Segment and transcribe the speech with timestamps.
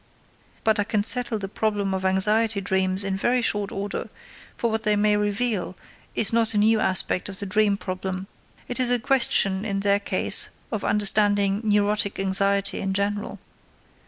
[0.63, 4.09] But I can settle the problem of anxiety dreams in very short order;
[4.57, 5.77] for what they may reveal
[6.15, 8.25] is not a new aspect of the dream problem;
[8.67, 13.37] it is a question in their case of understanding neurotic anxiety in general.